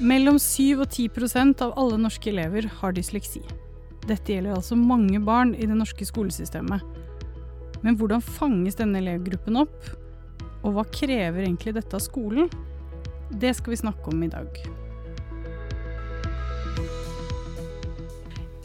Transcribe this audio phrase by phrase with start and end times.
[0.00, 3.42] Mellom 7 og 10% av alle norske elever har dysleksi.
[4.08, 6.80] Dette gjelder altså mange barn i det norske skolesystemet.
[7.84, 9.90] Men hvordan fanges denne elevgruppen opp?
[10.64, 12.48] Og hva krever egentlig dette av skolen?
[13.28, 14.56] Det skal vi snakke om i dag.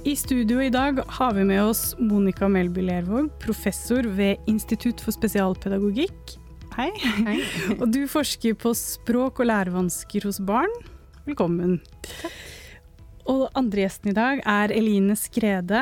[0.08, 5.12] I studio i dag har vi med oss Monica Melby Lervåg, professor ved Institutt for
[5.12, 6.38] spesialpedagogikk.
[6.80, 6.92] Hei.
[7.28, 7.40] Hei.
[7.82, 10.72] og du forsker på språk og lærevansker hos barn.
[11.26, 11.80] Velkommen.
[12.06, 12.34] Takk.
[13.26, 15.82] Og andre gjesten i dag er Eline Skrede.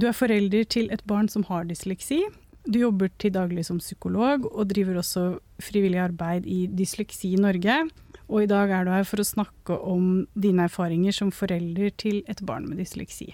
[0.00, 2.22] Du er forelder til et barn som har dysleksi.
[2.68, 5.24] Du jobber til daglig som psykolog, og driver også
[5.60, 7.76] frivillig arbeid i Dysleksi Norge.
[8.28, 12.22] Og i dag er du her for å snakke om dine erfaringer som forelder til
[12.28, 13.30] et barn med dysleksi.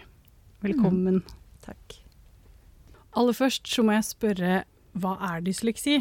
[0.63, 1.23] Velkommen.
[1.23, 1.39] Mm.
[1.67, 1.99] Takk.
[3.15, 4.61] Aller først så må jeg spørre,
[4.99, 6.01] hva er dysleksi?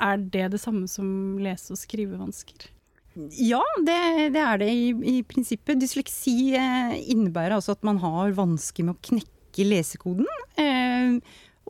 [0.00, 2.68] Er det det samme som lese- og skrivevansker?
[3.14, 3.96] Ja, det,
[4.34, 5.78] det er det i, i, prinsippet.
[5.80, 10.28] Dysleksi eh, innebærer altså at man har vansker med å knekke lesekoden.
[10.58, 11.18] Eh,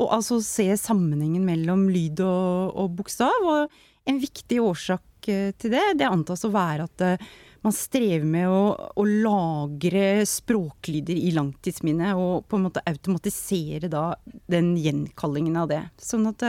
[0.00, 3.44] og altså se sammenhengen mellom lyd og, og, bokstav.
[3.44, 7.28] Og en viktig årsak eh, til det, det antas å være at eh,
[7.64, 8.64] man strever med å,
[8.97, 14.10] å, lagre språklyder i langtidsminnet, og på en måte automatisere da
[14.52, 15.80] den gjenkallingen av det.
[16.00, 16.44] Sånn at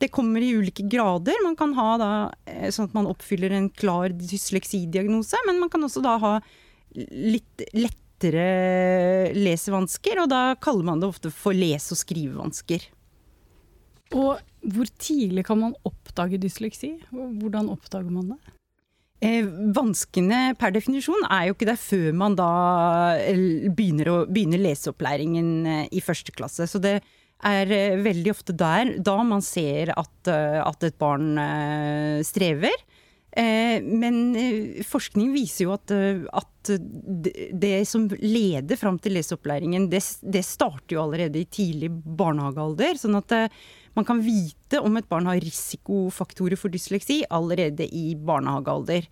[0.00, 1.36] det kommer i ulike grader.
[1.44, 2.10] Man kan ha da
[2.48, 6.36] eh, sånn at man oppfyller en klar dysleksidiagnose, men man kan også da ha
[6.96, 8.46] litt lettere
[9.36, 12.88] lesevansker, og da kaller man det ofte for lese- og skrivevansker.
[14.16, 14.40] Og
[14.74, 16.96] hvor tidlig kan man oppdage dysleksi?
[17.12, 18.56] Hvordan oppdager man det?
[19.20, 19.44] Eh,
[19.76, 22.50] vanskene per definisjon er jo ikke der før man da
[23.76, 26.64] begynner, å, begynner leseopplæringen eh, i første klasse.
[26.64, 27.02] Så det
[27.46, 32.86] er eh, veldig ofte der da man ser at, eh, at et barn eh, strever.
[33.30, 34.16] Men
[34.82, 35.92] forskning viser jo at,
[36.34, 36.70] at
[37.62, 40.00] det som leder fram til leseopplæringen, det,
[40.34, 42.98] det, starter jo allerede i tidlig barnehagealder.
[42.98, 43.36] sånn at
[43.94, 49.06] man kan vite om et barn har risikofaktorer for dysleksi allerede i barnehagealder.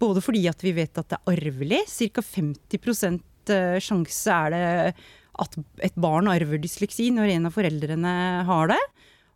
[0.00, 1.82] Både fordi at vi vet at det er arvelig.
[1.90, 2.22] Ca.
[2.24, 3.20] 50
[3.54, 4.94] eh, sjanse er det
[5.40, 5.56] at
[5.86, 8.14] et barn arver dysleksi når en av foreldrene
[8.48, 8.80] har det.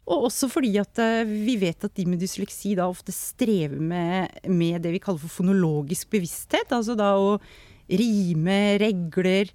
[0.05, 4.35] Og også fordi at eh, vi vet at de med dysleksi da ofte strever med,
[4.45, 6.73] med det vi kaller for fonologisk bevissthet.
[6.77, 7.39] Altså da å
[7.89, 9.53] rime regler,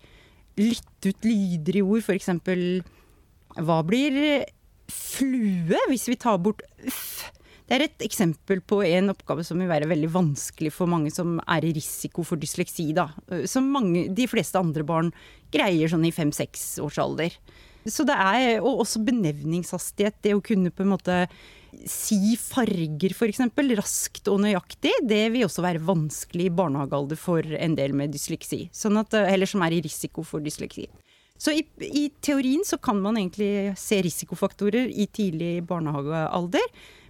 [0.60, 2.02] lytte ut lyder i ord.
[2.02, 2.32] F.eks.
[3.60, 4.18] hva blir
[4.90, 7.30] flue, hvis vi tar bort f.
[7.70, 11.38] Det er et eksempel på en oppgave som vil være veldig vanskelig for mange som
[11.46, 13.12] er i risiko for dysleksi, da.
[13.46, 15.12] Som mange, de fleste andre barn
[15.54, 17.36] greier sånn i fem-seks års alder.
[17.86, 21.20] Så det er, og også benevningshastighet, det å kunne på en måte
[21.86, 23.44] si farger f.eks.
[23.78, 28.66] raskt og nøyaktig, det vil også være vanskelig i barnehagealder for en del med dysleksi.
[28.74, 30.88] Sånn at, eller som er i risiko for dysleksi.
[31.40, 36.66] Så i, i, teorien så kan man egentlig se risikofaktorer i tidlig barnehagealder.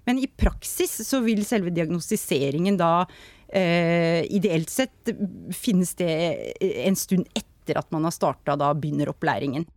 [0.10, 3.06] Men i praksis så vil selve diagnostiseringen da
[3.46, 5.14] eh, ideelt sett
[5.54, 6.14] finnes det
[6.90, 9.68] en stund etter at man har starta da begynneropplæringen.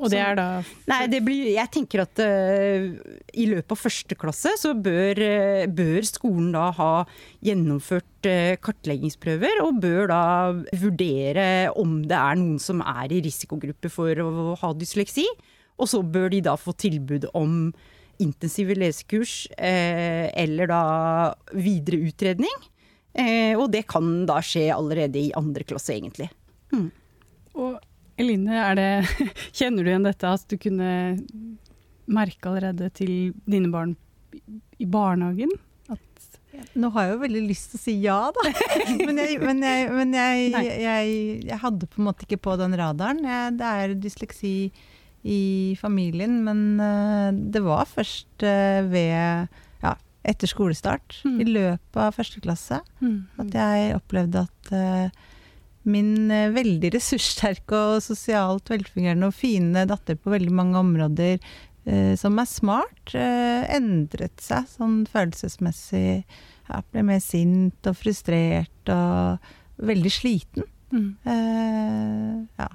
[0.00, 0.46] Og det er da
[0.88, 2.86] Nei, det blir Jeg tenker at uh,
[3.36, 6.90] i løpet av første klasse så bør, uh, bør skolen da ha
[7.44, 10.22] gjennomført uh, kartleggingsprøver, og bør da
[10.80, 11.46] vurdere
[11.76, 15.26] om det er noen som er i risikogruppe for å ha dysleksi.
[15.80, 17.72] Og så bør de da få tilbud om
[18.20, 20.82] intensive lesekurs eller da
[21.52, 22.66] videre utredning.
[23.56, 26.28] og det kan da skje allerede i andre klasse, egentlig.
[26.70, 26.90] Mm.
[27.58, 27.78] Og
[28.20, 28.90] Eline, det,
[29.56, 30.90] kjenner du igjen dette at du kunne
[32.10, 33.96] merke allerede til dine barn
[34.80, 35.52] i barnehagen?
[36.76, 38.42] Nå har jeg jo veldig lyst til å si ja, da.
[39.06, 40.50] Men jeg, men jeg, men jeg,
[40.82, 41.12] jeg,
[41.48, 43.22] jeg hadde på en måte ikke på den radaren.
[43.56, 44.54] det er dysleksi
[45.22, 49.50] i familien, men eh, det var først eh, ved
[49.84, 49.94] ja,
[50.24, 51.40] etter skolestart, mm.
[51.40, 53.18] i løpet av første klasse, mm.
[53.44, 55.28] at jeg opplevde at uh,
[55.88, 61.38] min eh, veldig ressurssterke og sosialt velfungerende og fine datter på veldig mange områder,
[61.86, 66.24] eh, som er smart, eh, endret seg sånn følelsesmessig.
[66.70, 69.40] Jeg ble mer sint og frustrert og
[69.80, 70.68] veldig sliten.
[70.90, 71.10] Mm.
[71.22, 72.66] Uh, ja.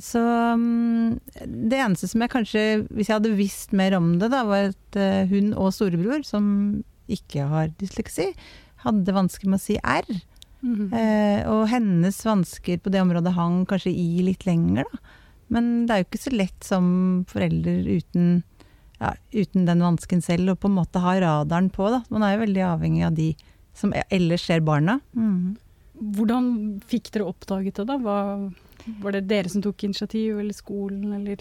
[0.00, 0.20] Så
[0.56, 4.70] um, det eneste som jeg kanskje, hvis jeg hadde visst mer om det, da, var
[4.70, 6.46] at uh, hun og storebror, som
[7.12, 8.30] ikke har dysleksi,
[8.86, 10.08] hadde vansker med å si R.
[10.66, 10.88] Mm.
[10.90, 15.14] Eh, og hennes vansker på det området hang kanskje i litt lenger, da.
[15.54, 16.86] Men det er jo ikke så lett som
[17.30, 18.40] forelder uten,
[18.98, 22.02] ja, uten den vansken selv, å på en måte ha radaren på, da.
[22.10, 23.30] Man er jo veldig avhengig av de
[23.76, 25.00] som ellers ser barna.
[25.14, 25.56] Mm.
[26.16, 26.46] hvordan
[26.88, 27.96] fikk dere oppdaget det, da?
[28.02, 28.16] Hva,
[29.02, 31.36] var det dere som tok initiativ, eller skolen, eller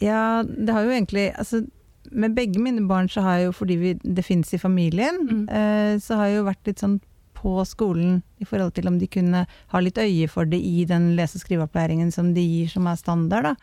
[0.00, 1.64] Ja, det har jo egentlig altså,
[2.10, 5.48] Med begge mine barn så har jeg jo, fordi vi, det fins i familien, Mm.
[5.50, 7.00] eh, så har jeg jo vært litt sånn
[7.34, 11.14] på skolen i forhold til om de kunne ha litt øye for det i den
[11.16, 13.42] lese- og skriveopplæringen som de gir som er standard.
[13.44, 13.54] Da.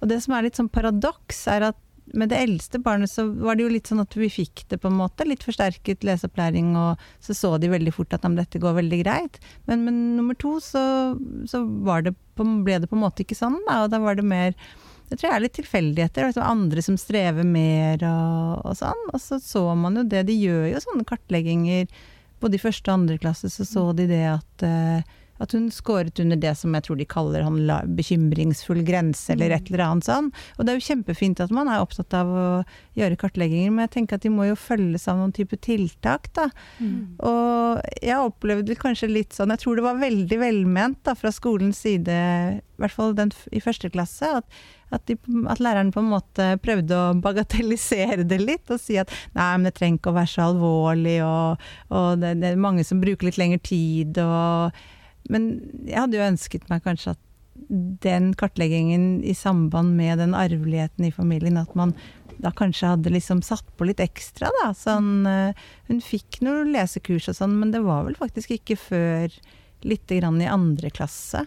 [0.00, 1.76] Og det som er litt sånn paradoks, er at
[2.12, 4.90] med det eldste barnet så var det jo litt sånn at vi fikk det på
[4.90, 9.02] en måte, litt forsterket leseopplæring, og så så de veldig fort at dette går veldig
[9.04, 9.38] greit.
[9.70, 10.84] Men med nummer to så,
[11.48, 11.62] så
[12.04, 14.56] det på, ble det på en måte ikke sånn, da, og da var det mer
[15.12, 16.24] det tror jeg er litt tilfeldigheter.
[16.30, 19.02] Liksom andre som strever mer og, og sånn.
[19.12, 20.22] Og så så man jo det.
[20.24, 21.90] De gjør jo sånne kartlegginger.
[22.40, 25.04] Både i første og andre klasse så så de det at, eh,
[25.42, 27.58] at hun skåret under det som jeg tror de kaller han
[27.98, 30.30] bekymringsfull grense, eller et eller annet sånn.
[30.56, 32.46] Og det er jo kjempefint at man er opptatt av å
[32.98, 36.48] gjøre kartlegginger, men jeg tenker at de må jo følges av noen type tiltak, da.
[37.26, 41.82] Og jeg opplevde kanskje litt sånn, jeg tror det var veldig velment da, fra skolens
[41.82, 44.62] side, i hvert fall den i første klasse, at,
[44.92, 45.16] at, de,
[45.50, 49.68] at læreren på en måte prøvde å bagatellisere det litt, og si at nei, men
[49.68, 53.30] det trenger ikke å være så alvorlig, og, og det, det er mange som bruker
[53.30, 54.82] litt lengre tid, og
[55.30, 55.52] Men
[55.86, 57.22] jeg hadde jo ønsket meg kanskje at
[58.02, 61.94] den kartleggingen i samband med den arveligheten i familien, at man
[62.42, 64.72] da kanskje hadde liksom satt på litt ekstra, da.
[64.76, 65.58] Sånn, eh,
[65.88, 69.36] hun fikk noen lesekurs og sånn, men det var vel faktisk ikke før
[69.86, 71.44] lite grann i andre klasse.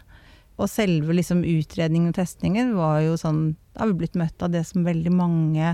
[0.55, 4.53] Og selve liksom utredningen og testingen var jo sånn Da har vi blitt møtt av
[4.53, 5.73] det som veldig mange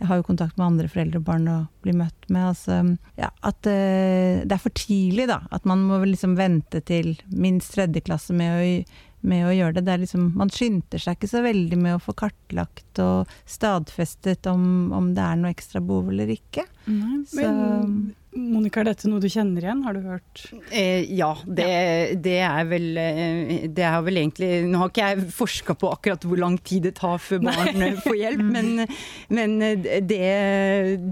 [0.00, 2.46] Jeg har jo kontakt med andre foreldre og barn å bli møtt med.
[2.54, 2.78] Altså,
[3.20, 5.42] ja, at eh, det er for tidlig, da.
[5.52, 8.70] At man må liksom vente til minst tredje klasse med å,
[9.22, 9.84] med å gjøre det.
[9.84, 14.46] det er liksom, man skynder seg ikke så veldig med å få kartlagt og stadfestet
[14.50, 16.64] om, om det er noe ekstra behov eller ikke.
[16.86, 19.80] Nei, Så- men Monica, er dette noe du kjenner igjen?
[19.82, 21.66] Har du hørt Eh, ja, det,
[22.22, 26.22] det er vel eh, Det er vel egentlig Nå har ikke jeg forska på akkurat
[26.22, 28.86] hvor lang tid det tar før barn eh, får hjelp, men,
[29.34, 30.20] men det,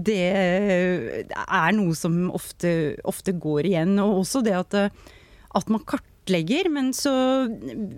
[0.07, 2.71] det er noe som ofte,
[3.03, 3.97] ofte går igjen.
[3.99, 4.79] Og også det at,
[5.59, 6.07] at man kartlegger,
[6.69, 7.11] men så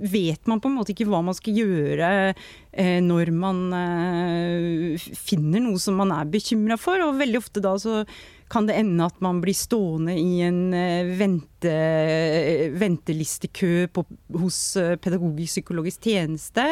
[0.02, 5.64] vet man på en måte ikke hva man skal gjøre eh, når man eh, finner
[5.64, 7.02] noe som man er bekymra for.
[7.06, 8.04] Og veldig ofte da så
[8.52, 11.76] kan det ende at man blir stående i en eh, vente,
[12.82, 14.06] ventelistekø på,
[14.42, 14.60] hos
[15.04, 16.66] pedagogisk-psykologisk tjeneste.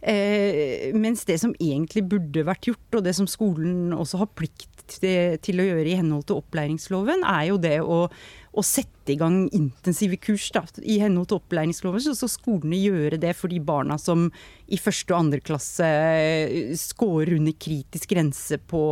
[0.00, 4.77] Eh, mens det som egentlig burde vært gjort, og det som skolen også har plikt
[4.90, 9.18] til, til å gjøre i henhold til opplæringsloven, er jo det å, å sette i
[9.20, 10.48] gang intensive kurs.
[10.54, 10.64] Da.
[10.82, 14.28] I henhold til opplæringsloven så skal skolene gjøre det for de barna som
[14.66, 18.82] i første og andre klasse eh, scorer under kritisk grense på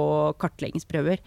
[0.41, 1.23] kartleggingsprøver.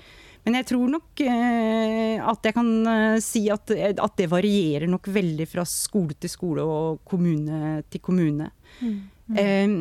[0.48, 5.10] Men jeg tror nok eh, at jeg kan eh, si at, at det varierer nok
[5.12, 8.48] veldig fra skole til skole og kommune til kommune.
[9.36, 9.75] Eh,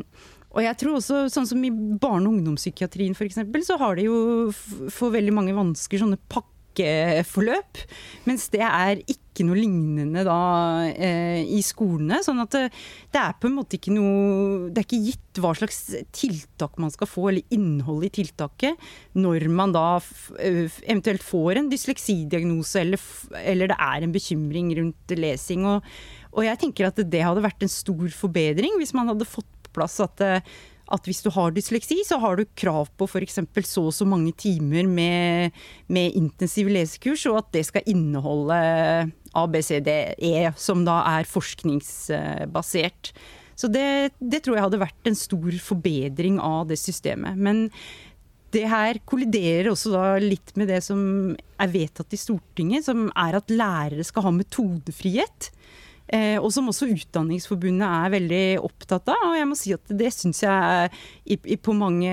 [0.58, 3.38] og jeg tror også, sånn som i barne- og ungdomspsykiatrien f.eks.,
[3.68, 4.50] så har de jo
[4.90, 7.82] for veldig mange vansker sånne pakkeforløp.
[8.26, 10.40] Mens det er ikke noe lignende da
[10.90, 12.18] eh, i skolene.
[12.26, 12.64] Sånn at det,
[13.14, 15.78] det er på en måte ikke noe Det er ikke gitt hva slags
[16.10, 19.86] tiltak man skal få, eller innhold i tiltaket, når man da
[20.42, 23.04] eh, eventuelt får en dysleksidiagnose, eller,
[23.44, 25.70] eller det er en bekymring rundt lesing.
[25.70, 25.86] Og,
[26.34, 29.84] og jeg tenker at det hadde vært en stor forbedring hvis man hadde fått på
[29.84, 30.58] plass at, eh,
[30.88, 33.40] at hvis du har dysleksi, så har du krav på f.eks.
[33.68, 35.52] så og så mange timer med,
[35.88, 38.56] med intensiv lesekurs, og at det skal inneholde
[39.36, 43.12] ABCDE, som da er forskningsbasert.
[43.58, 47.36] Så det, det tror jeg hadde vært en stor forbedring av det systemet.
[47.36, 47.66] Men
[48.54, 51.00] det her kolliderer også da litt med det som
[51.60, 55.50] er vedtatt i Stortinget, som er at lærere skal ha metodefrihet.
[56.08, 59.26] Eh, og som også Utdanningsforbundet er veldig opptatt av.
[59.30, 62.12] Og jeg må si at det syns jeg på mange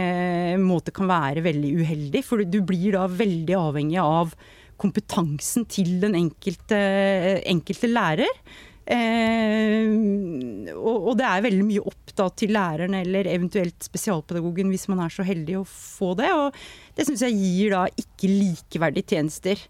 [0.62, 2.24] måter kan være veldig uheldig.
[2.28, 4.36] For du blir da veldig avhengig av
[4.82, 6.80] kompetansen til den enkelte,
[7.48, 8.42] enkelte lærer.
[8.86, 9.88] Eh,
[10.76, 15.02] og, og det er veldig mye opp da til læreren eller eventuelt spesialpedagogen hvis man
[15.04, 16.30] er så heldig å få det.
[16.36, 16.60] Og
[16.98, 19.64] det syns jeg gir da ikke likeverdige tjenester.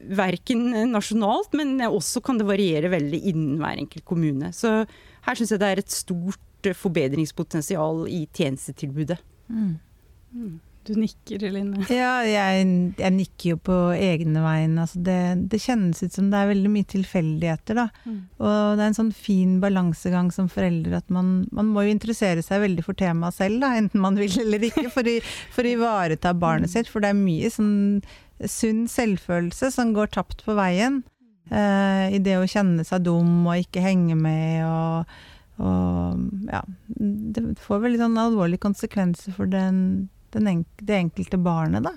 [0.00, 4.52] Verken nasjonalt, men også kan det variere veldig innen hver enkelt kommune.
[4.56, 4.84] Så
[5.26, 9.18] her syns jeg det er et stort forbedringspotensial i tjenestetilbudet.
[9.48, 10.60] Mm.
[10.90, 11.84] Du nikker, Eline.
[11.92, 12.64] Ja, jeg,
[12.98, 14.86] jeg nikker jo på egne vegne.
[14.86, 15.18] Altså det,
[15.52, 17.86] det kjennes ut som det er veldig mye tilfeldigheter, da.
[18.02, 18.16] Mm.
[18.42, 22.42] Og det er en sånn fin balansegang som forelder at man, man må jo interessere
[22.42, 25.20] seg veldig for temaet selv, da, enten man vil eller ikke, for, i,
[25.54, 26.90] for å ivareta barnet sitt.
[26.90, 27.78] For det er mye sånn
[28.48, 31.02] sunn selvfølelse som går tapt på veien.
[31.50, 35.16] Eh, I det å kjenne seg dum og ikke henge med og,
[35.62, 36.62] og ja.
[36.96, 41.94] Det får veldig sånn alvorlige konsekvenser for den, den enk det enkelte barnet, da.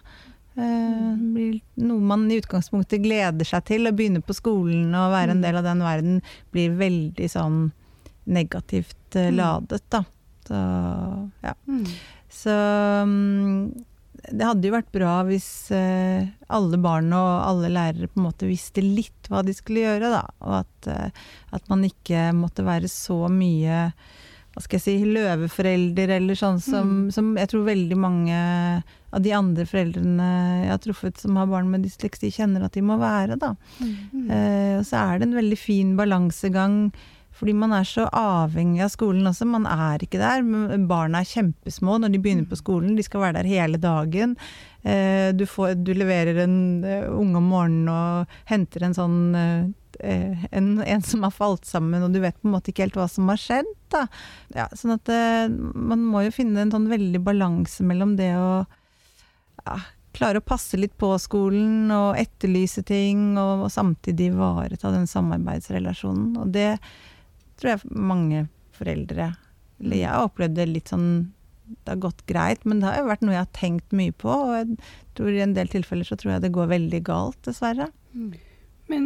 [0.54, 3.88] Uh, blir noe man i utgangspunktet gleder seg til.
[3.90, 6.20] Å begynne på skolen og være en del av den verden
[6.54, 7.64] blir veldig sånn
[8.30, 10.04] negativt uh, ladet, da.
[10.46, 10.60] Så
[11.42, 11.56] ja.
[11.66, 11.88] Mm.
[12.34, 13.72] Så um,
[14.30, 16.22] det hadde jo vært bra hvis uh,
[16.54, 20.22] alle barn og alle lærere på en måte visste litt hva de skulle gjøre, da.
[20.46, 20.92] Og at,
[21.58, 23.88] at man ikke måtte være så mye
[24.54, 28.38] hva skal jeg si, løveforelder eller sånn som, som jeg tror veldig mange
[29.14, 30.28] av de andre foreldrene
[30.64, 33.54] jeg har truffet som har barn med dysleksi, kjenner at de må være, da.
[33.82, 34.30] Mm.
[34.30, 36.78] Eh, og så er det en veldig fin balansegang,
[37.34, 39.48] fordi man er så avhengig av skolen også.
[39.50, 40.44] Man er ikke der.
[40.86, 44.36] Barna er kjempesmå når de begynner på skolen, de skal være der hele dagen.
[44.86, 49.72] Eh, du, får, du leverer en uh, unge om morgenen og henter en sånn eh,
[50.00, 53.08] en, en, som har falt sammen, og du vet på en måte ikke helt hva
[53.12, 53.70] som har skjedd.
[53.94, 54.06] Da.
[54.56, 58.64] Ja, sånn at eh, man må jo finne en sånn veldig balanse mellom det å
[59.64, 59.78] ja,
[60.14, 66.36] klare å passe litt på skolen og etterlyse ting, og, og samtidig ivareta den samarbeidsrelasjonen.
[66.42, 66.76] Og det
[67.60, 69.34] tror jeg mange foreldre
[69.82, 71.10] Eller jeg har opplevd det litt sånn
[71.68, 74.32] Det har gått greit, men det har jo vært noe jeg har tenkt mye på,
[74.32, 74.78] og jeg
[75.18, 77.92] tror i en del tilfeller så tror jeg det går veldig galt, dessverre.
[78.92, 79.06] Men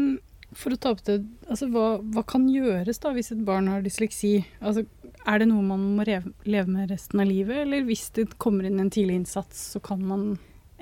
[0.56, 3.84] for å ta opp det, altså hva, hva kan gjøres da hvis et barn har
[3.84, 4.40] dysleksi?
[4.62, 4.86] Altså,
[5.28, 8.80] er det noe man må leve med resten av livet, eller hvis det kommer inn
[8.80, 10.30] en tidlig innsats, så kan man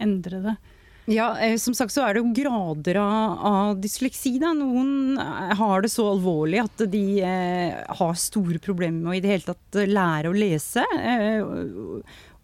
[0.02, 0.56] endre det?
[1.06, 4.40] Ja, eh, som sagt så er det jo grader av, av dysleksi.
[4.42, 4.56] Da.
[4.58, 9.22] Noen eh, har det så alvorlig at de eh, har store problemer med å i
[9.22, 10.86] det hele tatt eh, lære å lese.
[10.98, 11.46] Eh,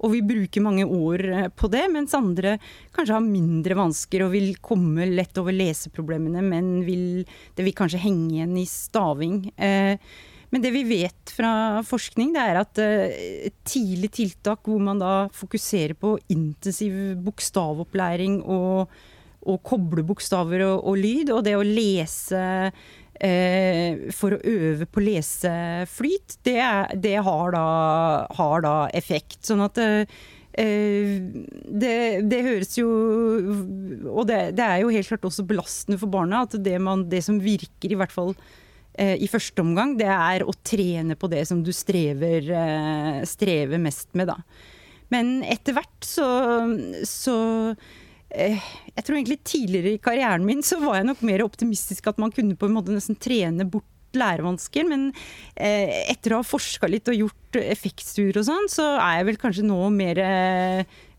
[0.02, 2.56] og vi bruker mange år på det, mens andre
[2.94, 7.24] kanskje har mindre vansker og vil komme lett over leseproblemene, men vil,
[7.58, 9.44] det vil kanskje henge igjen i staving.
[9.62, 9.98] Eh,
[10.52, 15.14] men det vi vet fra forskning, det er at uh, tidlig tiltak hvor man da
[15.36, 18.92] fokuserer på intensiv bokstavopplæring og,
[19.48, 25.06] og koble bokstaver og, og, lyd, og det å lese uh, for å øve på
[25.06, 26.60] leseflyt, det,
[27.00, 27.66] det har, da,
[28.42, 29.40] har, da, effekt.
[29.48, 31.94] Sånn at uh, det,
[32.28, 36.58] det, høres jo Og det, det, er jo helt klart også belastende for barna at
[36.60, 38.68] det, man, det som virker, i hvert fall Eh,
[39.00, 44.12] i første omgang, det er å trene på det som du strever, eh, strever mest
[44.20, 44.38] med, da.
[45.12, 46.28] Men etter hvert så,
[47.08, 47.36] så
[48.32, 48.60] eh,
[48.96, 52.32] Jeg tror egentlig tidligere i karrieren min så var jeg nok mer optimistisk at man
[52.36, 55.06] kunne på en måte nesten trene bort lærevansker, men
[55.56, 59.64] etter å ha forska litt og gjort effektstuer og sånn, så er jeg vel kanskje
[59.64, 60.20] nå mer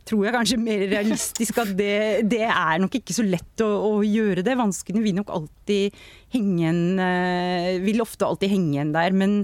[0.09, 3.93] tror jeg kanskje mer realistisk at det, det er nok ikke så lett å, å,
[4.07, 4.59] gjøre det.
[4.59, 5.95] Vanskene vil nok alltid
[6.35, 9.15] henge igjen eh, Vil ofte alltid henge igjen der.
[9.17, 9.37] Men,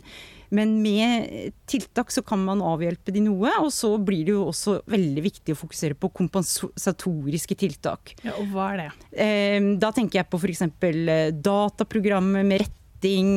[0.55, 3.53] men, med tiltak så kan man avhjelpe de noe.
[3.63, 8.17] Og så blir det jo også veldig viktig å fokusere på kompensatoriske tiltak.
[8.27, 8.91] Ja, og hva er det?
[9.15, 10.67] Eh, da tenker jeg på f.eks.
[10.67, 13.31] Eh, dataprogrammer med retting,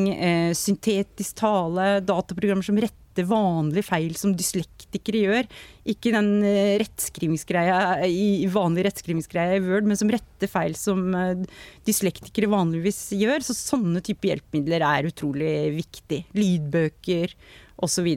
[0.57, 5.47] syntetisk tale, dataprogrammer som retter rette vanlige feil som dyslektikere gjør.
[5.91, 11.43] Ikke den eh, rettskrivingsgreia i vanlig rettskrivingsgreia i Word, men som rette feil som eh,
[11.85, 13.43] dyslektikere vanligvis gjør.
[13.43, 16.23] Så sånne typer hjelpemidler er utrolig viktig.
[16.37, 17.35] Lydbøker
[17.81, 18.07] osv.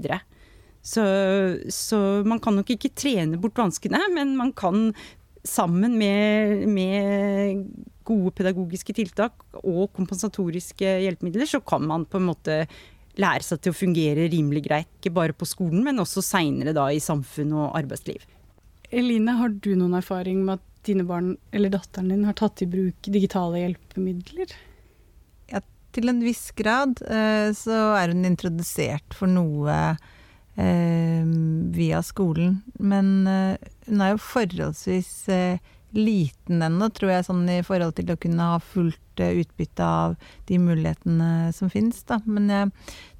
[0.85, 1.05] Så, så,
[1.75, 4.93] så man kan nok ikke trene bort vanskene, men man kan
[5.45, 7.67] sammen med, med
[8.05, 12.59] gode pedagogiske tiltak og kompensatoriske hjelpemidler, så kan man på en måte
[13.21, 17.03] lære seg til å fungere rimelig greit, ikke bare på skolen, men også seinere i
[17.03, 18.25] samfunn og arbeidsliv.
[18.95, 22.69] Eline, har du noen erfaring med at dine barn eller datteren din har tatt i
[22.71, 24.53] bruk digitale hjelpemidler?
[25.51, 25.63] Ja,
[25.97, 29.79] til en viss grad eh, så er hun introdusert for noe
[30.61, 31.25] eh,
[31.75, 32.61] via skolen.
[32.79, 35.15] Men eh, hun er jo forholdsvis
[35.97, 40.15] liten ennå, tror jeg, sånn i forhold til å kunne ha fullt uh, utbytte av
[40.51, 42.03] de mulighetene som finnes.
[42.09, 42.21] Da.
[42.27, 42.71] Men jeg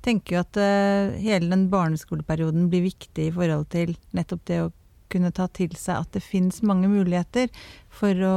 [0.07, 4.73] tenker jo at uh, hele den barneskoleperioden blir viktig i forhold til nettopp det å
[5.15, 7.51] kunne ta til seg at det finnes mange muligheter
[7.95, 8.37] for å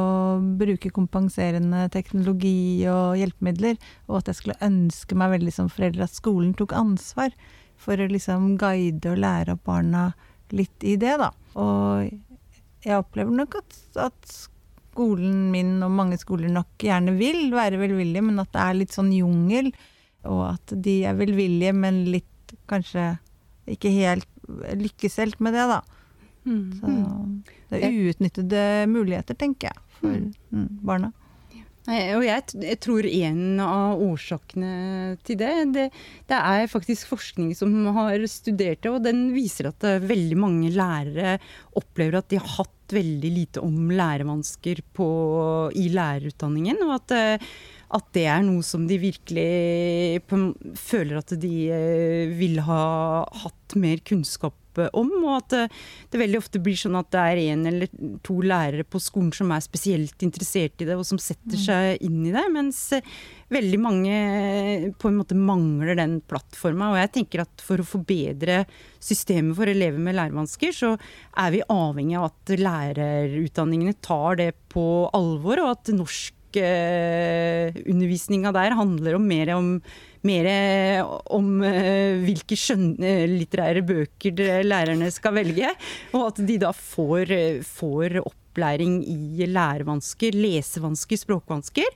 [0.59, 6.17] bruke kompenserende teknologi og hjelpemidler, og at jeg skulle ønske meg veldig som forelder at
[6.17, 7.33] skolen tok ansvar
[7.81, 10.11] for å liksom guide og lære opp barna
[10.55, 11.31] litt i det, da.
[11.59, 12.13] Og
[12.87, 14.37] jeg opplever nok at, at,
[14.97, 18.95] skolen min og mange skoler nok gjerne vil være velvillige, men at det er litt
[18.95, 19.69] sånn jungel.
[20.25, 23.11] Og at de er velvillige, men litt kanskje
[23.69, 24.25] ikke helt
[24.79, 25.77] lykkes helt med det, da.
[26.47, 26.65] Mm.
[26.79, 26.95] Så
[27.69, 30.33] det er uutnyttede muligheter, tenker jeg, for mm.
[30.55, 31.11] mm barna.
[31.87, 34.71] Og jeg, jeg, tror en av årsakene
[35.23, 35.85] til det, det,
[36.27, 40.73] det er faktisk forskning som har studert det, og den viser at eh, veldig mange
[40.75, 41.37] lærere
[41.79, 45.07] opplever at de har hatt veldig lite om lærevansker på,
[45.79, 46.83] i lærerutdanningen.
[46.89, 47.49] og at eh,
[47.95, 50.19] at det er noe som de virkelig
[50.75, 52.81] føler at de eh, vil ha
[53.45, 54.57] hatt mer kunnskap
[54.97, 55.63] om, og at det,
[56.11, 57.87] det, veldig ofte blir sånn at det er en eller
[58.25, 61.65] to lærere på skolen som er spesielt interessert i det, og som setter mm.
[61.65, 63.05] seg inn i det, mens eh,
[63.53, 64.15] veldig mange
[64.99, 66.91] på en måte mangler den plattforma.
[66.91, 68.55] Og jeg tenker at for å forbedre
[69.03, 70.89] systemet for elever med lærevansker, så
[71.37, 79.13] er vi avhengig av at lærerutdanningene tar det på alvor, og at norskundervisninga der handler
[79.17, 79.67] om mer om
[80.25, 80.49] mer
[81.33, 85.73] om uh, hvilke skjønnlitterære bøker lærerne skal velge.
[86.15, 87.33] Og at de da får,
[87.67, 91.91] får opplæring i lærevansker, lesevansker, språkvansker.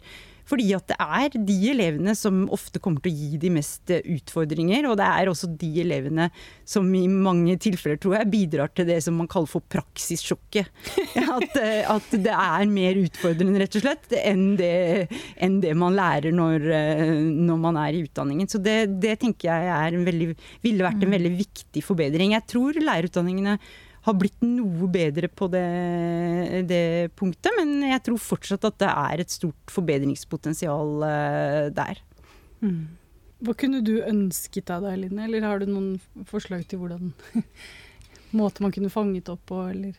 [0.51, 4.89] Fordi at det er de elevene som ofte kommer til å gi de mest utfordringer.
[4.89, 6.27] Og det er også de elevene
[6.67, 10.71] som i mange tilfeller, tror jeg, bidrar til det som man kaller for praksissjokket.
[11.31, 11.53] At,
[11.87, 15.07] at det er mer utfordrende, rett og slett, enn det,
[15.39, 16.65] enn det man lærer når,
[17.31, 18.49] når, man er i utdanningen.
[18.51, 20.27] Så det, det tenker jeg veldig,
[20.65, 21.15] ville vært en mm.
[21.15, 22.35] veldig viktig forbedring.
[22.35, 23.55] Jeg tror lærerutdanningene
[24.05, 25.65] har blitt noe bedre på det,
[26.69, 26.83] det,
[27.19, 27.53] punktet.
[27.59, 32.01] Men jeg tror fortsatt at det er et stort forbedringspotensial uh, der.
[32.65, 32.97] Mm.
[33.41, 35.25] Hva kunne du ønsket av deg, Eline?
[35.27, 37.13] Eller har du noen forslag til hvordan
[38.39, 39.93] måte man kunne fanget opp på, eller?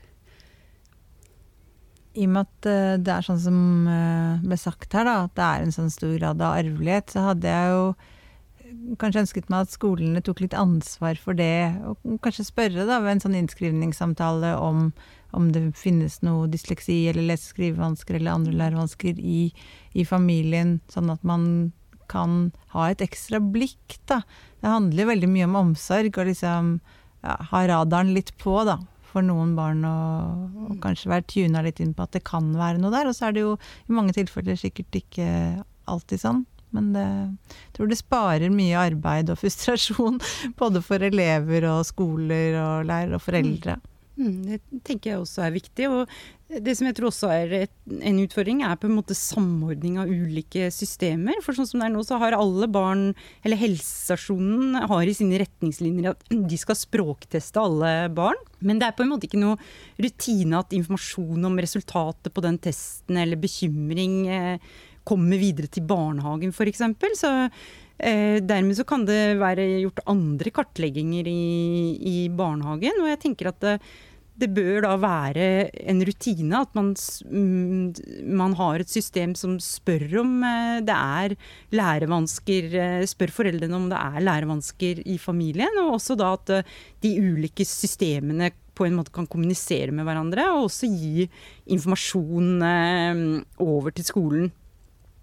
[2.12, 5.38] I og med at uh, det er sånn som uh, ble sagt her, da, at
[5.38, 7.86] det er en sånn stor grad av arvelighet, så hadde jeg jo
[9.00, 13.16] kanskje ønsket meg at skolene tok litt ansvar for det, og kanskje spørre da ved
[13.16, 14.90] en sånn innskrivningssamtale om,
[15.36, 19.44] om det finnes noe dysleksi eller lese- og skrivevansker eller andre lærevansker i,
[19.94, 21.72] i, familien, sånn at man
[22.12, 24.22] kan ha et ekstra blikk, da.
[24.60, 26.74] Det handler veldig mye om omsorg, og liksom
[27.22, 28.78] ja, ha radaren litt på, da.
[29.12, 29.96] For noen barn å
[30.80, 33.10] kanskje være tuna litt inn på at det kan være noe der.
[33.10, 35.26] Og så er det jo i mange tilfeller sikkert ikke
[35.90, 36.46] alltid sånn.
[36.72, 37.06] Men det,
[37.52, 40.20] jeg tror det sparer mye arbeid og frustrasjon
[40.60, 43.78] både for elever og skoler og lærere og foreldre.
[44.16, 44.22] Mm.
[44.22, 45.90] mm, det tenker jeg også er viktig.
[45.92, 46.06] Og
[46.60, 50.10] det som jeg tror også er et, en utfordring, er på en måte samordning av
[50.10, 51.38] ulike systemer.
[51.44, 53.10] For sånn som det er nå, så har alle barn,
[53.46, 58.40] eller helsestasjonen har i sine retningslinjer at de skal språkteste alle barn.
[58.60, 59.56] Men det er på en måte ikke noe
[60.02, 64.72] rutine at informasjon om resultatet på den testen eller bekymring eh,
[65.08, 66.84] kommer videre til barnehagen f.eks.
[67.18, 67.32] Så
[68.02, 71.42] eh, dermed så kan det være gjort andre kartlegginger i,
[71.98, 73.02] i barnehagen.
[73.02, 73.76] Og jeg tenker at det,
[74.42, 75.48] det, bør da være
[75.90, 81.36] en rutine at man, mm, man, har et system som spør om eh, det er
[81.76, 85.80] lærevansker, eh, spør foreldrene om det er lærevansker i familien.
[85.84, 90.46] Og også da at eh, de ulike systemene på en måte kan kommunisere med hverandre,
[90.54, 91.26] og også gi
[91.76, 92.62] informasjon
[93.60, 94.46] over til skolen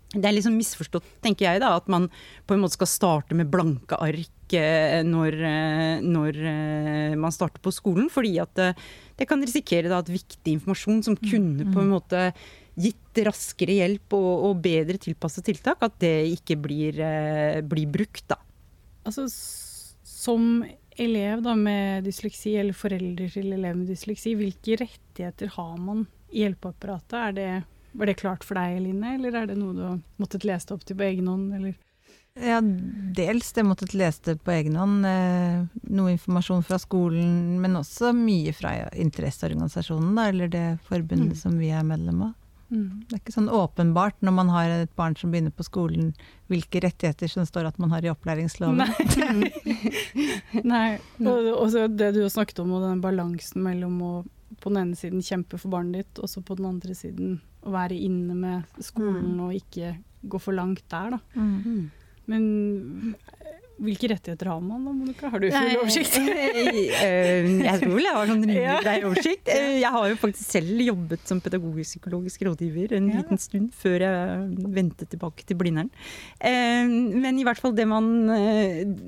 [0.10, 2.08] det er liksom misforstått, tenker jeg, da, at man
[2.50, 7.62] på en måte skal starte med blanke ark eh, når, eh, når eh, man starter
[7.62, 8.08] på skolen.
[8.10, 8.64] Fordi at
[9.20, 11.94] det kan risikere da, at viktig informasjon som kunne på en mm.
[11.94, 12.26] måte
[12.80, 17.02] gitt raskere hjelp og, og bedre tilpasset tiltak, at det ikke blir,
[17.70, 18.40] blir brukt, da.
[19.06, 20.64] Altså, som
[21.00, 26.46] elev da, med dysleksi, eller foreldre til elev med dysleksi, hvilke rettigheter har man i
[26.46, 27.20] hjelpeapparatet?
[27.20, 27.52] Er det
[27.92, 30.84] var det klart for deg, Line, eller er det noe du har måttet lese opp
[30.86, 31.78] til på egen hånd, eller?
[32.40, 32.60] Ja,
[33.16, 35.06] dels det måttet lese det på egen hånd.
[35.06, 41.42] Eh, noe informasjon fra skolen, men også mye fra interesseorganisasjonen, da, eller det forbundet mm.
[41.42, 42.36] som vi er medlem av.
[42.70, 43.06] Mm.
[43.10, 46.12] Det er ikke sånn åpenbart når man har et barn som begynner på skolen,
[46.54, 48.86] hvilke rettigheter som står at man har i opplæringsloven.
[48.86, 49.52] Nei.
[50.74, 50.90] Nei.
[51.26, 54.14] Og, og det du snakket om, og den balansen mellom å
[54.62, 57.74] på den ene siden kjempe for barnet ditt, og så på den andre siden å
[57.76, 59.42] være inne med skolen mm.
[59.46, 59.96] og ikke
[60.30, 61.20] gå for langt der, da.
[61.40, 61.90] Mm.
[62.30, 62.44] Men
[63.80, 65.30] hvilke rettigheter har man da, Monica?
[65.32, 66.18] Har du full oversikt?
[67.00, 69.52] Eh, jeg tror vel jeg har sånn rimelig oversikt.
[69.54, 73.22] Eh, jeg har jo faktisk selv jobbet som pedagogisk-psykologisk rådgiver en ja.
[73.22, 75.92] liten stund før jeg vendte tilbake til Blindern.
[76.40, 78.10] Eh, men i hvert fall det man,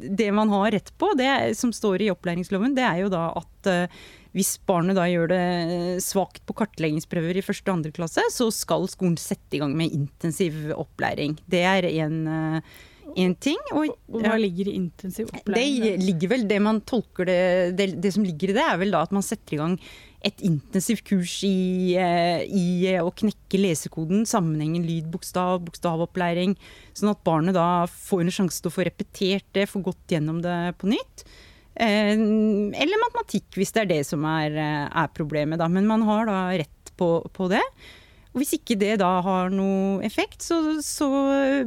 [0.07, 3.71] det man har rett på, det som står i opplæringsloven, det er jo da at
[4.37, 5.45] hvis barnet da gjør det
[6.05, 9.91] svakt på kartleggingsprøver i første og andre klasse, så skal skolen sette i gang med
[9.91, 11.35] intensiv opplæring.
[11.51, 12.21] Det er en,
[13.11, 13.59] en ting.
[13.73, 15.83] Og, og hva ligger i intensiv opplæring?
[15.83, 17.41] Det ligger vel, det man tolker det,
[17.79, 19.77] det, det som ligger i det, er vel da at man setter i gang
[20.21, 26.53] et intensivt kurs i, eh, i å knekke lesekoden, sammenhengen lyd-bokstav, bokstavopplæring,
[26.97, 30.43] sånn at barnet da får en sjanse til å få repetert det, få gått gjennom
[30.45, 31.25] det på nytt.
[31.75, 35.69] Eh, eller matematikk, hvis det er det som er, er problemet, da.
[35.71, 37.63] Men man har da rett på, på det.
[38.31, 41.07] Og hvis ikke det da har noe effekt, så, så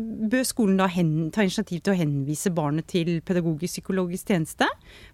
[0.00, 4.68] bør skolen da hen, ta initiativ til å henvise barnet til pedagogisk-psykologisk tjeneste,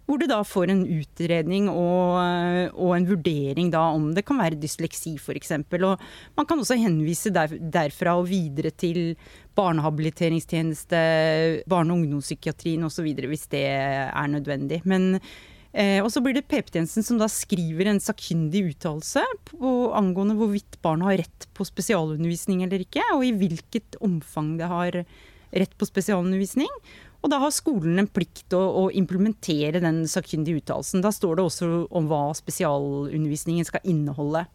[0.07, 4.61] hvor det da får en utredning og, og en vurdering da om det kan være
[4.63, 5.51] dysleksi f.eks.
[5.59, 6.07] Og
[6.39, 9.17] man kan også henvise der, derfra og videre til
[9.59, 10.99] barnehabiliteringstjeneste,
[11.67, 13.11] barne- og ungdomspsykiatrien osv.
[13.27, 14.85] hvis det er nødvendig.
[14.87, 15.17] Men
[15.71, 19.23] Eh, og så blir det PP-tjenesten som da skriver en sakkyndig uttalelse
[19.95, 24.99] angående hvorvidt barnet har rett på spesialundervisning eller ikke, og i hvilket omfang det har
[25.51, 26.71] rett på spesialundervisning.
[27.21, 31.03] Og da har skolen en plikt å, å implementere den sakkyndige uttalelsen.
[31.05, 34.47] Da står det også om hva spesialundervisningen skal inneholde.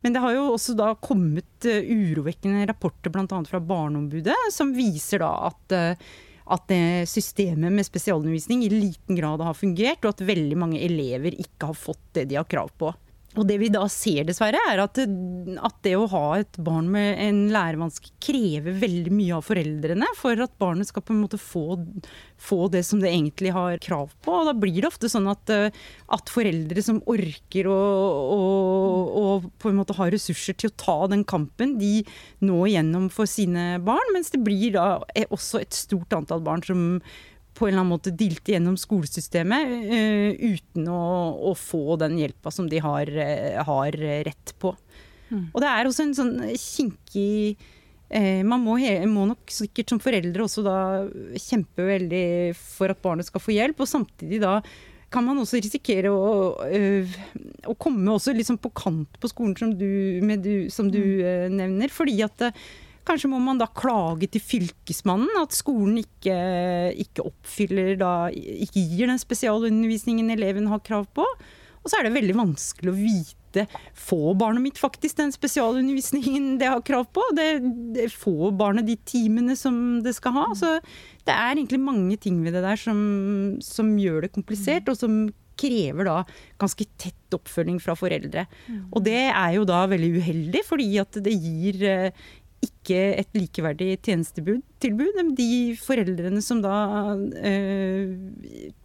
[0.00, 3.26] Men det har jo også da kommet uh, urovekkende rapporter bl.a.
[3.50, 6.08] fra Barneombudet som viser da at uh,
[6.54, 6.72] at
[7.08, 11.76] systemet med spesialundervisning i liten grad har fungert, og at veldig mange elever ikke har
[11.76, 12.92] fått det de har krav på.
[13.38, 17.20] Og det vi da ser, dessverre, er at, at, det å ha et barn med
[17.22, 21.78] en lærevanske krever veldig mye av foreldrene for at barnet skal på en måte få,
[22.34, 24.34] få, det som det egentlig har krav på.
[24.40, 25.52] Og da blir det ofte sånn at,
[26.18, 27.78] at foreldre som orker å
[29.58, 32.02] på en måte ha ressurser til å ta den kampen, de
[32.42, 34.14] når igjennom for sine barn.
[34.16, 34.90] Mens det blir da
[35.28, 36.86] også et stort antall barn som
[37.58, 41.00] på en eller annen måte dilte gjennom skolesystemet uh, uten å,
[41.50, 44.74] å, få den hjelpa som de har, uh, har rett på.
[45.32, 45.48] Mm.
[45.52, 47.58] Og det er også en sånn kinkig
[48.14, 48.78] uh, Man må,
[49.10, 50.78] må, nok sikkert som foreldre også da
[51.36, 54.60] kjempe veldig for at barnet skal få hjelp, og samtidig da
[55.08, 60.20] kan man også risikere å, å komme også liksom på kant på skolen, som du,
[60.44, 61.54] du, som du mm.
[61.56, 61.88] nevner.
[61.88, 62.50] fordi at
[63.08, 66.36] Kanskje må man da klage til fylkesmannen at skolen ikke,
[67.00, 71.24] ikke oppfyller da, ikke gir den spesialundervisningen eleven har krav på.
[71.78, 73.64] Og så er det veldig vanskelig å vite
[73.96, 77.24] får barnet mitt faktisk den spesialundervisningen det har krav på.
[77.36, 77.48] Det,
[77.96, 80.46] det får barnet de timene som det skal ha.
[80.58, 80.74] Så
[81.24, 82.98] det er egentlig mange ting ved det der som,
[83.64, 85.22] som gjør det komplisert, og som
[85.58, 86.18] krever da
[86.60, 88.44] ganske tett oppfølging fra foreldre.
[88.68, 88.82] Mm.
[88.92, 91.80] Og det er jo da veldig uheldig, fordi at det gir,
[92.68, 94.62] ikke et likeverdig tjenestetilbud.
[95.38, 98.12] De foreldrene som da eh,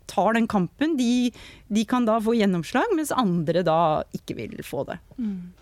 [0.10, 1.32] tar den kampen, de,
[1.70, 3.78] de, kan da få gjennomslag, mens andre da
[4.16, 5.00] ikke vil få det.
[5.18, 5.54] Mm.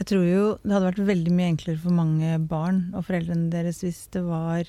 [0.00, 3.82] Jeg tror jo det hadde vært veldig mye enklere for mange barn og foreldrene deres
[3.84, 4.62] hvis det var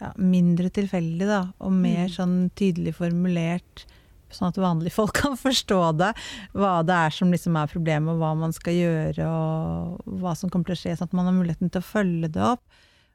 [0.00, 2.16] ja, mindre tilfeldig da, og mer mm.
[2.16, 3.86] sånn tydelig formulert
[4.34, 6.12] sånn at vanlige folk kan forstå det.
[6.56, 10.52] Hva det er som liksom er problemet, og hva man skal gjøre, og hva som
[10.52, 10.98] kommer til å skje.
[10.98, 12.64] Sånn at man har muligheten til å følge det opp.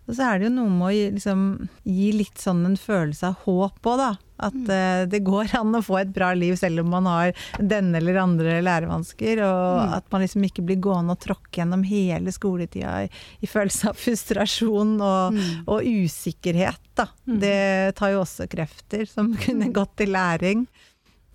[0.10, 1.42] Og så er det jo noe med å liksom,
[1.86, 4.10] gi litt sånn en følelse av håp òg, da.
[4.42, 4.70] At mm.
[4.74, 8.18] uh, det går an å få et bra liv selv om man har denne eller
[8.24, 9.44] andre lærevansker.
[9.46, 9.96] Og mm.
[10.00, 14.02] at man liksom ikke blir gående og tråkke gjennom hele skoletida i, i følelse av
[14.02, 15.52] frustrasjon og, mm.
[15.70, 17.08] og usikkerhet, da.
[17.30, 17.38] Mm.
[17.46, 17.58] Det
[18.02, 19.76] tar jo også krefter som kunne mm.
[19.78, 20.66] gått til læring.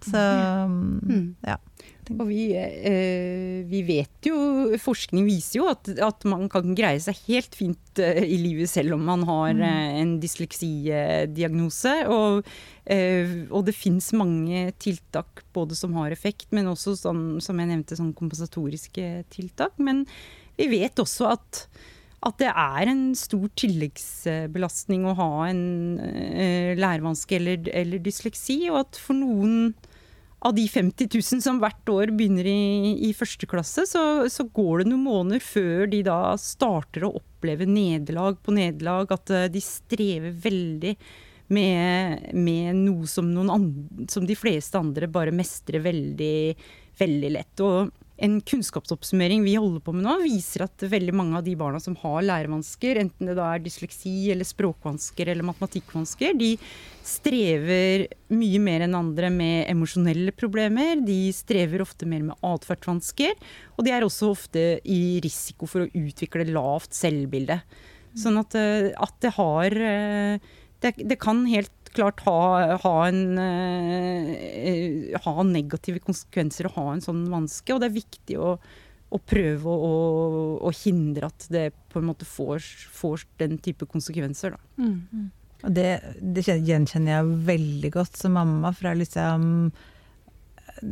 [0.05, 0.21] Så
[0.69, 1.01] mm.
[1.09, 1.27] mm.
[1.47, 1.57] ja.
[2.15, 4.37] Og vi, eh, vi, vet jo,
[4.79, 8.95] forskning viser jo at, at, man kan greie seg helt fint eh, i livet selv
[8.95, 9.65] om man har mm.
[9.67, 11.97] eh, en dysleksidiagnose.
[12.15, 12.47] Og,
[12.95, 17.73] eh, og det fins mange tiltak både som har effekt, men også sånn, som jeg
[17.73, 19.75] nevnte, sånn kompensatoriske tiltak.
[19.83, 20.05] Men
[20.61, 21.67] vi vet også at
[22.25, 25.61] at det er en stor tilleggsbelastning å ha en
[26.01, 29.75] uh, lærevanske eller, eller, dysleksi, og at for noen
[30.47, 34.83] av de 50 000 som hvert år begynner i, i første klasse, så, så, går
[34.83, 39.11] det noen måneder før de da starter å oppleve nederlag på nederlag.
[39.17, 40.95] At eh, de strever veldig
[41.57, 46.39] med, med noe som, andre, som, de fleste andre bare mestrer veldig,
[47.01, 47.65] veldig lett.
[47.65, 51.81] Og en kunnskapsoppsummering vi holder på med nå, viser at veldig mange av de barna
[51.83, 56.55] som har lærevansker, enten det da er dysleksi eller språkvansker eller matematikkvansker, de
[57.07, 61.03] strever mye mer enn andre med emosjonelle problemer.
[61.05, 63.37] De strever ofte mer med atferdsvansker,
[63.77, 67.61] og de er også ofte i risiko for å utvikle lavt selvbilde.
[68.17, 73.39] Sånn at, eh, at det har eh, det, det kan helt klart ha, ha, en,
[73.41, 77.75] uh, ha, negative konsekvenser å ha en sånn vanske.
[77.75, 78.55] Og det er viktig å,
[79.09, 79.97] å prøve å,
[80.61, 84.59] å, hindre at det på en måte får, får den type konsekvenser.
[84.79, 84.97] Mm.
[85.11, 85.27] Mm.
[85.67, 88.75] Det, det, gjenkjenner jeg veldig godt som mamma.
[88.77, 89.71] fra liksom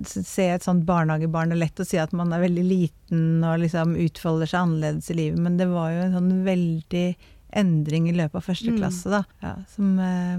[0.08, 1.52] se et sånt barnehagebarn.
[1.52, 5.10] Det er lett å si at man er veldig liten og liksom utfolder seg annerledes
[5.12, 7.06] i livet, men det var jo en sånn veldig
[7.54, 8.78] endring i løpet av første Mm.
[8.80, 9.22] klasse, da.
[9.42, 10.38] Ja, som eh,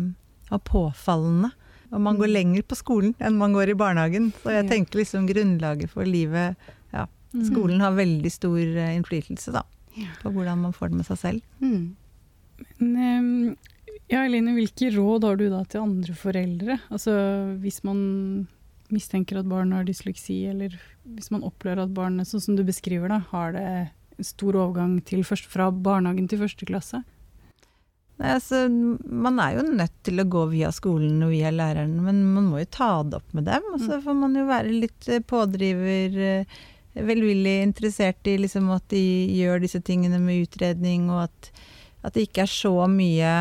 [0.50, 1.52] var påfallende.
[1.92, 2.34] Og man går Mm.
[2.34, 4.32] lenger på skolen enn man går i barnehagen.
[4.44, 6.56] Så jeg tenker liksom grunnlaget for livet
[6.94, 7.44] Ja, Mm.
[7.52, 9.64] skolen har veldig stor eh, innflytelse, da.
[10.22, 11.42] På hvordan man får det med seg selv.
[11.62, 11.96] Mm.
[12.80, 13.58] Men, ehm,
[14.10, 16.80] ja, Eline, hvilke råd har du da til andre foreldre?
[16.92, 18.48] Altså hvis man
[18.92, 20.70] mistenker at barnet har dysleksi, eller
[21.08, 23.62] hvis man opplever at barnet, sånn som du beskriver da, har det
[24.18, 27.04] en stor overgang til først, fra barnehagen til første klasse?
[28.16, 32.48] Altså, man er jo nødt til å gå via skolen og via læreren, men man
[32.48, 33.66] må jo ta det opp med dem.
[33.74, 36.62] Og så får man jo være litt eh, pådriver, eh,
[36.96, 39.04] velvillig interessert i liksom at de
[39.36, 41.52] gjør disse tingene med utredning, og at,
[42.08, 43.34] at det ikke er så mye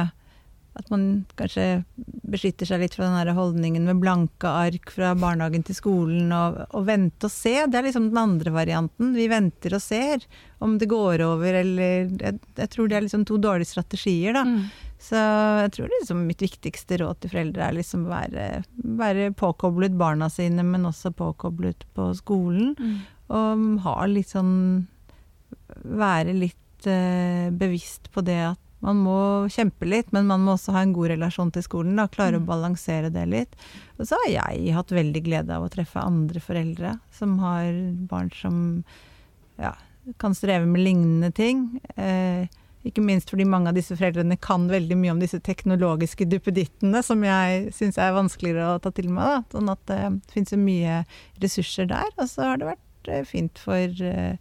[0.74, 1.84] at man kanskje
[2.26, 6.88] beskytter seg litt fra den holdningen med blanke ark fra barnehagen til skolen, og, og
[6.88, 7.54] vente og se.
[7.70, 9.12] Det er liksom den andre varianten.
[9.14, 10.24] Vi venter og ser
[10.64, 14.42] om det går over, eller Jeg, jeg tror det er liksom to dårlige strategier, da.
[14.48, 14.66] Mm.
[15.04, 15.20] Så
[15.60, 18.48] jeg tror liksom mitt viktigste råd til foreldre er liksom være,
[18.98, 22.72] være påkoblet barna sine, men også påkoblet på skolen.
[22.78, 22.98] Mm.
[23.34, 24.56] Og ha litt sånn
[25.84, 29.16] Være litt eh, bevisst på det at man må
[29.52, 31.96] kjempe litt, men man må også ha en god relasjon til skolen.
[31.96, 32.42] da, Klare Mm.
[32.44, 33.56] å balansere det litt.
[33.98, 37.72] Og så har jeg hatt veldig glede av å treffe andre foreldre som har
[38.10, 38.84] barn som
[39.58, 39.72] ja,
[40.18, 41.80] kan streve med lignende ting.
[41.96, 42.46] Eh,
[42.84, 47.22] ikke minst fordi mange av disse foreldrene kan veldig mye om disse teknologiske duppedittene, som
[47.24, 49.24] jeg syns er vanskeligere å ta til meg.
[49.48, 49.58] Da.
[49.58, 50.00] Sånn at det
[50.34, 51.04] fins jo mye
[51.40, 52.10] ressurser der.
[52.18, 54.36] Og så har det vært eh, fint for eh,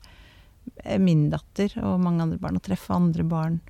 [1.00, 3.62] min datter og mange andre barn å treffe andre barn.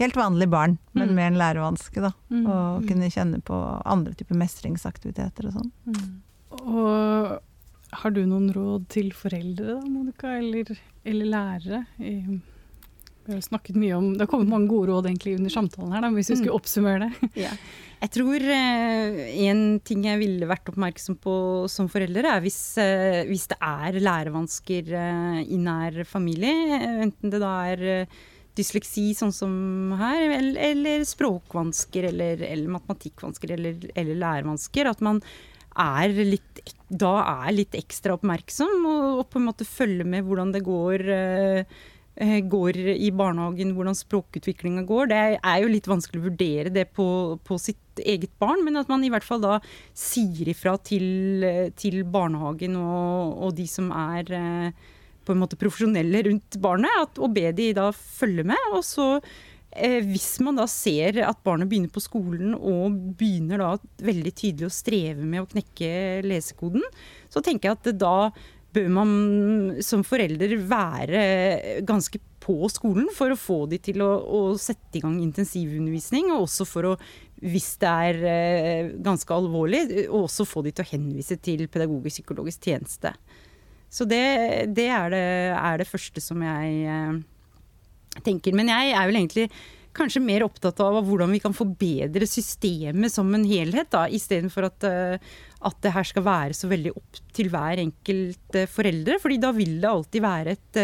[0.00, 1.14] Helt vanlig barn, men Mm.
[1.14, 2.12] med en lærevanske, da.
[2.30, 2.46] Mm.
[2.46, 2.88] Og Mm.
[2.88, 5.70] kunne kjenne på andre typer mestringsaktiviteter og sånn.
[5.86, 6.20] Mm.
[6.62, 7.40] Og
[7.92, 10.76] har du noen råd til foreldre, da, Monica, eller,
[11.06, 11.86] eller lærere?
[12.00, 12.40] I-
[13.26, 16.02] Vi har snakket mye om, Det har kommet mange gode råd egentlig under samtalen her,
[16.02, 17.30] da, hvis vi skulle oppsummere det.
[18.02, 23.24] Jeg tror eh, en ting jeg ville vært oppmerksom på som forelder, er hvis, eh,
[23.24, 26.52] hvis det er lærevansker eh, i nær familie.
[26.82, 28.06] eh, Enten det da er eh,
[28.58, 29.54] dysleksi, sånn som
[29.98, 34.90] her, eller, eller språkvansker, eller, eller matematikkvansker, eller, eller lærevansker.
[34.90, 35.22] At man
[35.80, 40.54] er litt, da er litt ekstra oppmerksom, og, og på en måte følger med hvordan
[40.54, 41.08] det går.
[41.18, 41.82] eh,
[42.16, 45.10] eh, går i barnehagen, hvordan språkutviklinga går.
[45.10, 47.06] Det er jo litt vanskelig å vurdere det på,
[47.44, 49.58] på sitt eget barn, men at man i hvert fall da
[49.94, 51.44] sier ifra til,
[51.78, 54.92] til barnehagen og, og de som er eh,
[55.24, 58.70] på en måte profesjonelle rundt barnet, at, og be de da følge med.
[58.76, 63.70] Og så eh, hvis man da ser at barnet begynner på skolen og begynner da
[64.04, 65.94] veldig tydelig å streve med å knekke
[66.26, 66.84] lesekoden,
[67.32, 68.18] så tenker jeg at da
[68.74, 69.10] bør man
[69.86, 71.24] som forelder være
[71.86, 76.44] ganske på skolen for å få de til å, å sette i gang intensivundervisning, og
[76.44, 76.94] også for å,
[77.40, 82.68] hvis det er eh, ganske alvorlig, og også få de til å henvise til pedagogisk-psykologisk
[82.68, 83.14] tjeneste.
[83.94, 84.24] Så det,
[84.74, 85.22] det, er, det
[85.54, 88.56] er det første som jeg eh, tenker.
[88.56, 89.48] Men jeg er vel egentlig
[89.94, 94.86] kanskje mer opptatt av hvordan vi kan forbedre systemet som en helhet, da, istedenfor at,
[94.88, 95.28] eh,
[95.70, 99.20] at det her skal være så veldig opp til hver enkelt eh, foreldre.
[99.22, 100.82] fordi da vil det alltid være et,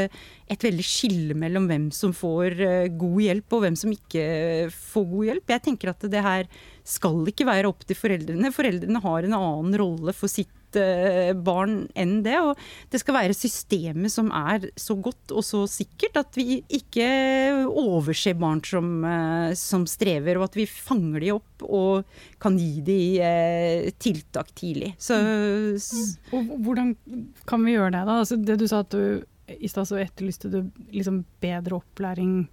[0.55, 2.63] et veldig skille mellom hvem som får
[2.95, 4.23] god hjelp og hvem som ikke
[4.71, 5.57] får god hjelp.
[5.57, 6.47] Jeg tenker at det her
[6.87, 8.55] skal ikke være opp til foreldrene.
[8.55, 10.55] Foreldrene har en annen rolle for sitt
[11.45, 12.37] barn enn det.
[12.43, 12.59] Og
[12.93, 17.09] det skal være systemet som er så godt og så sikkert at vi ikke
[17.67, 22.81] overser barn som, eh, som strever, og at vi fanger de opp og kan gi
[22.85, 24.95] de eh, tiltak tidlig.
[25.01, 26.37] Så, mm.
[26.37, 26.95] Og hvordan
[27.49, 28.21] kan vi gjøre det, da?
[28.23, 30.61] Altså, det du sa at du i stad etterlyste du
[30.95, 32.45] liksom bedre opplæring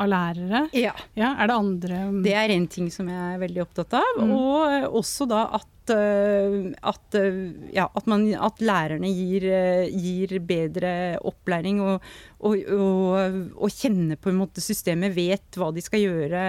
[0.00, 0.62] av lærere.
[0.76, 0.94] ja.
[1.18, 4.20] Ja, er det andre Det er en ting som jeg er veldig opptatt av.
[4.20, 4.32] Mm.
[4.36, 7.42] Og også da at, eh, at, eh,
[7.76, 10.94] ja, at, man, at lærerne gir, eh, gir bedre
[11.26, 12.08] opplæring og,
[12.40, 16.44] og, og, og kjenner på en måte systemet, vet hva de skal gjøre.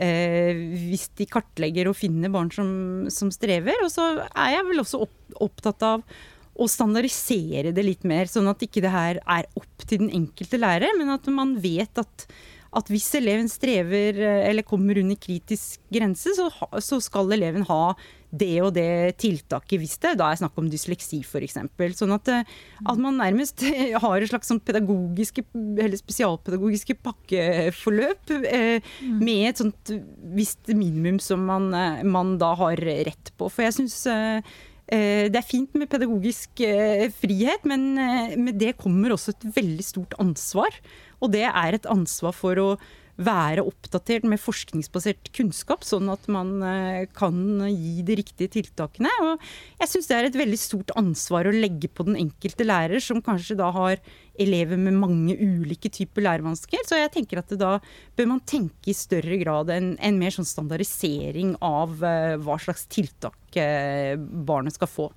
[0.00, 0.56] Eh,
[0.88, 2.68] hvis de kartlegger og finner barn som,
[3.12, 3.84] som strever.
[3.84, 6.06] Og så er jeg vel også opp, opptatt av
[6.52, 10.60] å standardisere det litt mer, sånn at ikke det her er opp til den enkelte
[10.60, 12.26] lærer, men at man vet at
[12.72, 16.48] at hvis eleven strever eh, eller kommer under kritisk grense, så,
[16.80, 17.84] så skal eleven ha
[18.32, 21.58] det og det tiltaket hvis det da er snakk om dysleksi f.eks.
[21.98, 22.48] Sånn at, eh,
[22.88, 23.64] at man nærmest
[24.04, 29.94] har et slags sånn pedagogiske eller spesialpedagogiske pakkeforløp eh, med et sånt
[30.32, 33.52] visst minimum som man, eh, man da har rett på.
[33.52, 34.54] For jeg syns eh,
[35.32, 39.86] det er fint med pedagogisk eh, frihet, men eh, med det kommer også et veldig
[39.86, 40.74] stort ansvar.
[41.22, 42.68] Og det er et ansvar for å
[43.20, 47.36] være oppdatert med forskningsbasert kunnskap, sånn at man eh, kan
[47.68, 49.12] gi de riktige tiltakene.
[49.26, 49.42] Og
[49.82, 53.22] jeg syns det er et veldig stort ansvar å legge på den enkelte lærer, som
[53.24, 54.00] kanskje da har
[54.40, 56.86] elever med mange ulike typer lærevansker.
[56.88, 57.74] Så jeg tenker at da
[58.16, 62.88] bør man tenke i større grad en, en mer sånn standardisering av uh, hva slags
[62.88, 65.10] tiltak uh, barnet skal få.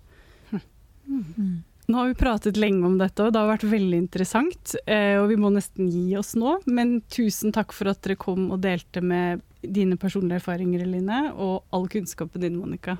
[1.06, 1.64] Mm.
[1.86, 4.74] Nå har vi pratet lenge om dette, og det har vært veldig interessant.
[4.90, 8.48] Eh, og vi må nesten gi oss nå, men tusen takk for at dere kom
[8.56, 12.98] og delte med dine personlige erfaringer, Eline, og all kunnskapen din, Monica.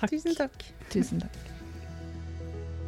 [0.00, 0.12] Takk.
[0.12, 0.66] Tusen takk.
[0.92, 1.40] Tusen takk.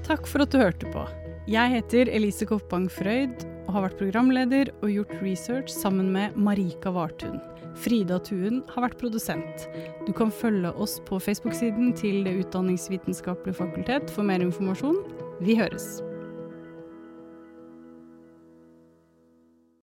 [0.07, 1.07] Takk for at du hørte på.
[1.51, 6.93] Jeg heter Elise Koppang Frøyd og har vært programleder og gjort research sammen med Marika
[6.95, 7.41] Vartun.
[7.79, 9.67] Frida Tuen har vært produsent.
[10.07, 15.01] Du kan følge oss på Facebook-siden til Det utdanningsvitenskapelige fakultet for mer informasjon.
[15.41, 16.03] Vi høres!